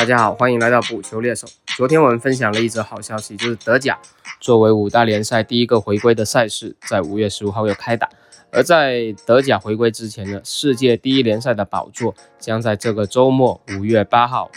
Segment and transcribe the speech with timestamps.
[0.00, 1.46] 大家好，欢迎来到补球猎手。
[1.76, 3.98] 昨天我们分享了一则好消息，就是德甲
[4.40, 8.08] 作为五大联赛第一个回归的赛事，在五月十五号又开打。
[8.50, 14.50] 而在德甲回归之前呢，世界第一联赛的宝座将在这个周末五月八号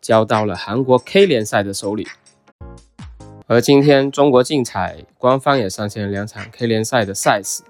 [0.00, 2.06] 交到了韩国 K 联赛的手里。
[3.48, 7.64] 而今天，中国竞彩官方也上线了两场 K 联赛的赛事，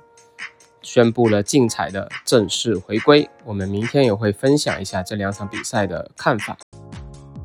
[0.82, 3.30] 宣布了竞彩的正式回归。
[3.46, 6.58] 我们明天也会分享一下这两场比赛的看法。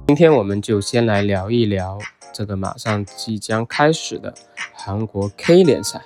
[0.10, 2.00] 今天我们就先来聊一聊
[2.34, 4.34] 这个马上即将开始的
[4.74, 6.02] 韩国 K 联赛。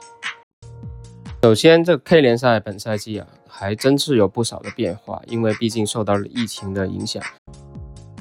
[1.42, 7.24] 首先，这 K 联赛本赛季啊，还真是有不少的变化，因为毕竟受到了疫情的影响。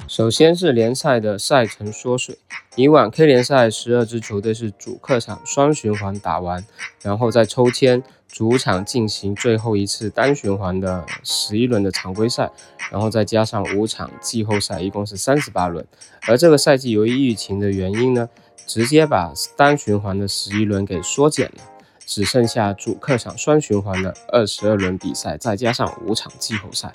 [0.07, 2.37] 首先是联赛的赛程缩水，
[2.75, 6.63] 以往 K 联赛十二支球队是主客场双循环打完，
[7.01, 12.51] 然后再抽签主场进行最后一次单循环的十一轮的常规赛，
[12.91, 15.85] 然后再加上五场季后赛，一共是三十八轮。
[16.27, 18.29] 而这个赛季由于疫情的原因呢，
[18.67, 21.63] 直接把单循环的十一轮给缩减了。
[22.05, 26.93] 只剩下主客场双循环的二十二轮比赛，再加上五场季后赛。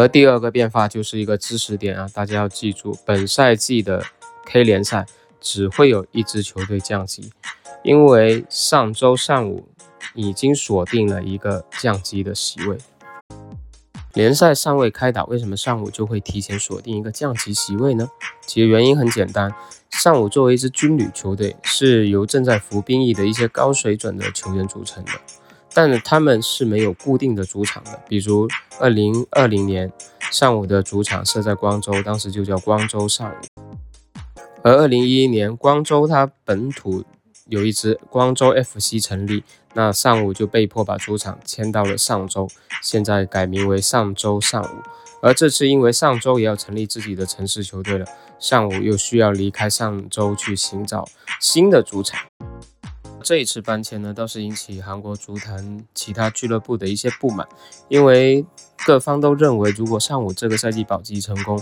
[0.00, 4.02] 而第二个变化就是一个知识点啊，大家要记住，本赛季的
[4.46, 5.04] K 联赛
[5.38, 7.30] 只会有一支球队降级，
[7.82, 9.68] 因为上周上午
[10.14, 12.78] 已经锁定了一个降级的席位。
[14.14, 18.08] 联赛尚未开打，为什么上午就会提前锁定一个降级席位呢？
[18.46, 19.52] 其实原因很简单，
[19.90, 25.12] 上午作为一支军旅球队，是由正在服兵役的一些高水准的球员组成的，
[25.72, 28.00] 但他们是没有固定的主场的。
[28.08, 29.92] 比如二零二零年
[30.30, 33.34] 上午的主场设在光州，当时就叫光州上午。
[34.62, 37.04] 而二零一一年光州它本土
[37.46, 39.42] 有一支光州 FC 成立。
[39.72, 42.48] 那上午就被迫把主场迁到了上周，
[42.82, 44.82] 现在改名为上周上午。
[45.22, 48.04] 而这次因为上周也要成立自己的城市球队了，
[48.40, 51.06] 上午又需要离开上周去寻找
[51.40, 52.18] 新的主场。
[53.22, 57.46] 这一次搬迁呢，倒是引起韩国足坛其他俱乐部的一些不满，
[57.88, 58.44] 因为
[58.84, 61.60] 各方都认为，如果上午这个赛季保级成功，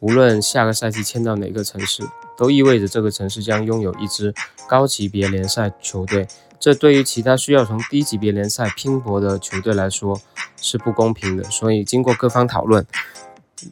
[0.00, 2.02] 无论下个赛季迁到哪个城市，
[2.36, 4.34] 都意味着这个城市将拥有一支
[4.68, 6.26] 高级别联赛球队。
[6.58, 10.20] 这对于其他需要从低级别联赛拼搏的球队来说
[10.60, 12.84] 是不公平的，所以经过各方讨论，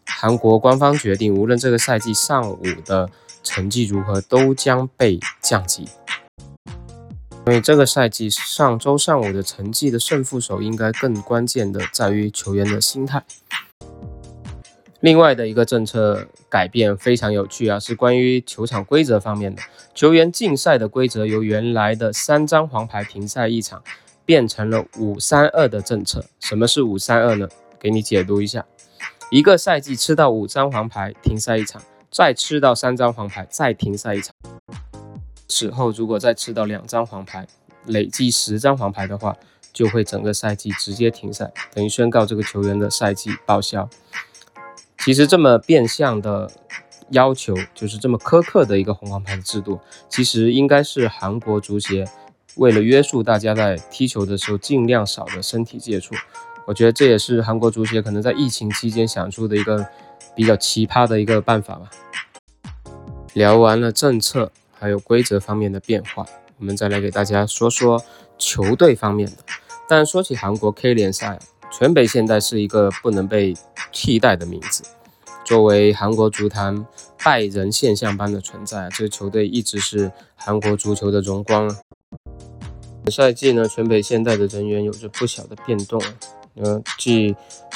[0.07, 3.11] 韩国官方决定，无论这个赛季上午的
[3.43, 5.89] 成绩如何，都将被降级。
[7.45, 13.23] 所以这个赛季上周上午的成绩的胜负手，应该更关键的在于球员的心态。
[15.01, 19.61] 另外的一个政策改变非常有趣啊，是关于球场规则方面的。
[19.95, 23.83] 球员竞赛的规则由原来的三张黄牌停赛一场，
[24.25, 26.25] 变成了五三二的政策。
[26.41, 27.47] 什么是五三二呢？
[27.79, 28.65] 给你解读一下：
[29.31, 34.35] 一个赛季吃到五张黄牌停赛一场，再吃到三张黄牌再停赛一场。
[35.55, 37.47] 此后如果再吃到两张黄牌，
[37.87, 39.37] 累计十张黄牌的话，
[39.73, 43.89] 就会整个赛季直接停赛，等于宣告这个球员的赛季报销。
[44.99, 46.51] 其实这么变相的
[47.11, 49.79] 要求，就是这么苛刻的一个红黄牌的制度，
[50.09, 52.05] 其实应该是韩国足协
[52.57, 56.17] 为了约束大家在踢球的时候尽量少的身体接触。
[56.67, 59.87] 我觉得这也是韩国足协可能在疫情期间想出的一个
[60.35, 61.91] 比较奇葩的一个办法吧。
[63.35, 64.51] 聊完了政策
[64.85, 66.27] 还有规则方面的变化，
[66.59, 68.05] 我们再来给大家说说
[68.37, 69.37] 球队方面的。
[69.89, 71.39] 但说起韩国 K 联赛，
[71.73, 73.55] 全北现代是一个不能被
[73.91, 74.85] 替代的名字。
[75.43, 76.87] 作为韩国足坛
[77.25, 81.75] 拜仁现象般的存在，这个球队一直是韩国足球的荣光。
[83.03, 85.99] 本赛季呢，全北现代的人员有着不小的变动。
[86.55, 87.35] 呃，继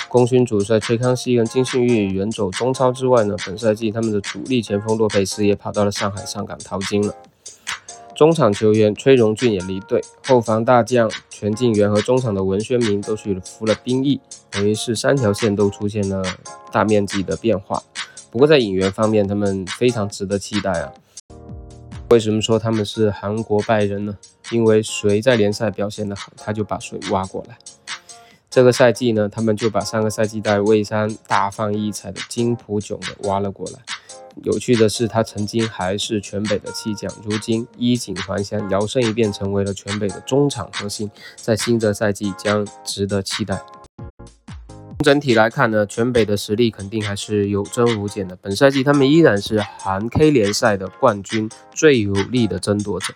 [0.09, 7.15] 功勋主帅崔康熙跟金信玉远走中超之外呢，本赛季他们的主力前锋洛佩斯也跑到了上海上港淘金了。
[8.15, 16.23] 中场球员崔荣俊也离队，后防大将全晋元和中场的文宣明都去服了兵役，等于是三条线都出现了
[16.73, 17.82] 大面积的变化。
[18.31, 20.93] 不过在引援方面，他们非常值得期待啊！
[22.11, 24.17] 为什么说他们是韩国拜仁呢？
[24.50, 27.56] 因为谁在联赛表现得好，他就把谁挖过来。
[28.58, 33.78] 这个赛季呢，他们就把上个赛季在蔚山大放异彩的金普炯的挖了过来。
[34.43, 43.62] 有趣的是，他曾经还是全北的弃将，如今衣锦还乡，摇身一变成为了全北的中场核心，在新的赛季将值得期待。
[45.05, 48.34] 整体来看呢，全北的实力肯定还是有增无减的。
[48.43, 53.14] 本赛季他们依然是韩 K 联赛的冠军，最有力的争夺者。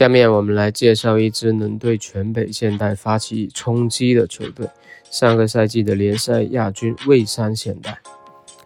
[0.00, 4.66] 下面我们来介绍一支能对全北现代发起冲击的球队——
[5.12, 7.98] 上个赛季的联赛亚军蔚山现代。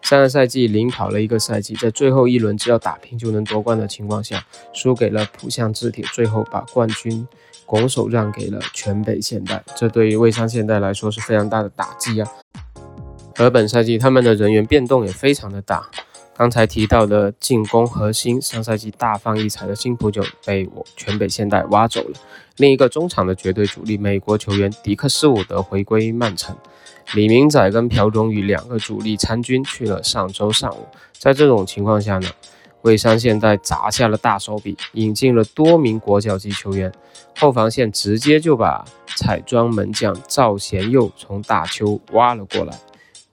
[0.01, 7.27] 上个赛季领跑了一个赛季，在最后一轮只要打平就能夺冠的情况下，输给了浦项制铁，最后把冠军
[7.67, 12.31] 拱手让给了全北现代，这对于蔚山现代来说是非常大的打击啊。
[13.39, 15.91] 而本赛季他们的人员变动也非常的大，
[16.37, 22.19] 刚才提到的进攻核心，上赛季大放异彩的金普九被我全北现代挖走了，
[22.57, 26.57] 另一个中场的绝对主力美国球员迪克斯伍德回归曼城。
[27.13, 30.87] 李明宰跟朴忠宇两个主力参军去了上周上午，
[31.19, 32.29] 在这种情况下呢，
[32.83, 36.91] 蔚山现代砸下了大手笔，引进了多名国脚级球员，
[37.39, 38.85] 后防线直接就把
[39.17, 42.77] 彩妆门将赵贤佑从大邱挖了过来，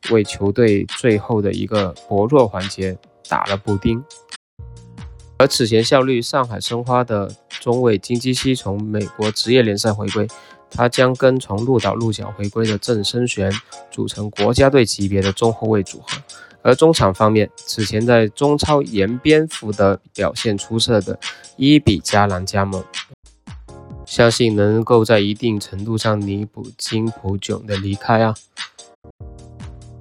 [0.10, 2.98] 为球队最后的一个薄弱环节
[3.30, 4.04] 打了补丁。
[5.38, 10.28] 而此前效力上海申花的中卫金基熙从美国职业联赛回归。
[10.74, 13.52] 他将跟从鹿岛鹿角回归的郑生璇
[13.92, 16.18] 组成国家队级别的中后卫组合，
[16.62, 21.20] 而中场方面，此前在中超沿边福德表现出色的
[21.58, 22.82] 伊比加兰加盟，
[24.06, 28.34] 相信能够在一定程度上弥补金普炯的离开啊。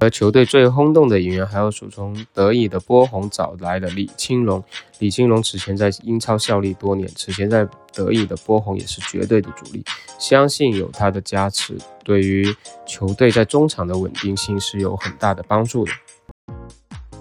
[0.01, 4.63] 而球队最轰动的引援，还要数从德乙的波鸿找来的李青龙。
[4.97, 9.85] 李青龙此前在英超效力多年，此前在德乙的波鸿也是绝对的主力，
[10.17, 12.51] 相信有他的加持，对于
[12.87, 15.91] 球队在中场的稳定性是有很大的帮助的。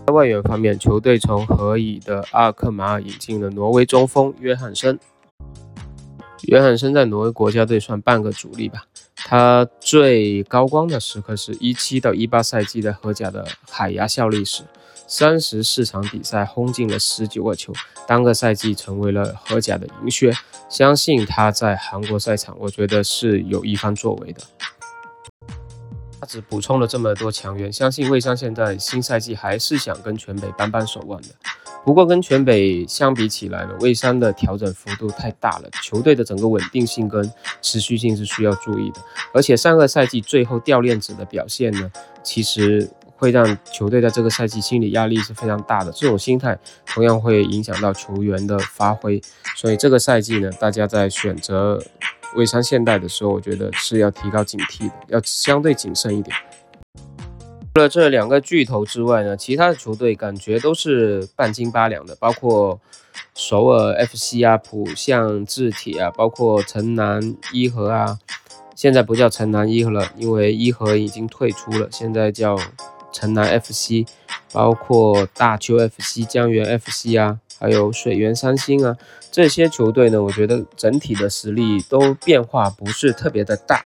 [0.07, 4.99] 在外援方面，球队从荷乙的阿克马尔引进了挪威中锋约翰森。
[6.51, 8.85] 约翰森在挪威国家队算半个主力吧。
[9.15, 14.65] 他最高光的时刻是一七到一八赛季的荷甲的海牙效力时，
[15.07, 17.73] 三十四场比赛轰进了十九个球，
[18.05, 20.33] 当个赛季成为了荷甲的银靴。
[20.69, 24.41] 相信他在韩国赛场，我觉得是有一番作为的。
[26.21, 31.29] 他只补充了这么多强援，相信魏商现在新赛季还是想跟全北扳扳手腕的。
[31.85, 37.33] 不过跟全北相比起来呢，蔚山的调整幅度太大了，球队的整个稳定性跟
[37.63, 39.01] 持续性是需要注意的。
[39.33, 41.91] 而且上个赛季最后掉链子的表现呢，
[42.23, 45.91] 其实会让球队在这个赛季心理压力是非常大的。
[45.93, 46.57] 这种心态
[46.87, 49.21] 同样会影响到球员的发挥。
[49.57, 51.83] 所以这个赛季呢，大家在选择
[52.37, 56.37] 蔚山现代的时候，我觉得是要提高警惕的，要相对谨慎一点。
[57.73, 62.81] 除了这两个巨头之外呢，其他的球队感觉都是半斤八两的，包括
[63.35, 68.19] 首尔 FC 啊、浦项制铁啊，包括城南一和啊，
[68.75, 72.59] 现在不叫城南一和了，因为一和已经退出了，现在叫
[73.13, 74.05] 城南 FC，
[74.53, 78.97] 包括大邱 FC、江源 FC 啊，还有水源三星啊，
[79.31, 83.85] 这些球队呢，我觉得整体的实力都变化不是特别的大，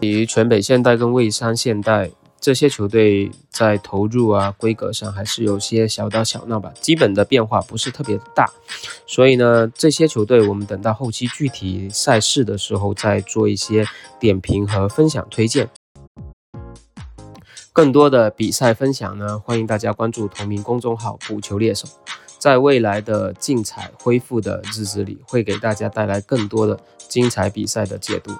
[0.00, 2.10] 比于全北现代跟蔚山现代。
[2.46, 8.48] 这些球队在投入啊规格上还是有些小打小闹吧，基本的变化不是特别大，
[9.04, 13.84] 所以呢，这些球队我们等到后期具体赛事的时候再做一些
[14.20, 15.68] 点评和分享推荐。
[17.72, 21.88] 更多的比赛分享呢，欢迎大家关注同名公众号“补球猎手”，
[22.38, 26.78] 在未来的竞彩恢复的日子里，会给大家带来更多的
[27.08, 28.30] 精彩比赛的解读。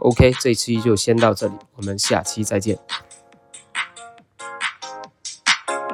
[0.00, 2.78] OK，这期就先到这里，我们下期再见。